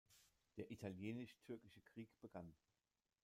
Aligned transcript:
Der 0.57 0.71
Italienisch-Türkische 0.71 1.83
Krieg 1.83 2.09
begann. 2.21 2.55